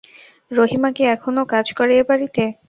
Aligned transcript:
রহিমা 0.51 0.89
কি 0.95 1.03
এখনো 1.07 1.41
কাজ 1.53 1.65
করে 1.77 1.93
এ-বাড়িতে? 1.97 2.43